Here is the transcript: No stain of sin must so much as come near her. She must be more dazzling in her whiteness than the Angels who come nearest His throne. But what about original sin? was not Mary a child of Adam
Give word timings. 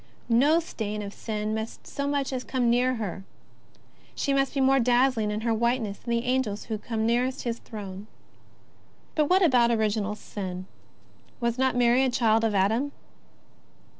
No 0.29 0.59
stain 0.59 1.03
of 1.03 1.13
sin 1.13 1.53
must 1.53 1.85
so 1.85 2.07
much 2.07 2.33
as 2.33 2.43
come 2.43 2.71
near 2.71 2.95
her. 2.95 3.23
She 4.15 4.33
must 4.33 4.55
be 4.55 4.59
more 4.59 4.79
dazzling 4.79 5.29
in 5.29 5.41
her 5.41 5.53
whiteness 5.53 5.99
than 5.99 6.09
the 6.09 6.23
Angels 6.25 6.63
who 6.63 6.79
come 6.79 7.05
nearest 7.05 7.43
His 7.43 7.59
throne. 7.59 8.07
But 9.13 9.29
what 9.29 9.43
about 9.43 9.69
original 9.69 10.15
sin? 10.15 10.65
was 11.39 11.59
not 11.59 11.75
Mary 11.77 12.03
a 12.03 12.09
child 12.09 12.43
of 12.43 12.55
Adam 12.55 12.91